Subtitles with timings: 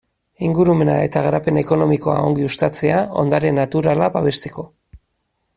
[0.45, 4.71] Ingurumena eta garapen ekonomikoa ongi uztatzea, ondare naturala babesteko.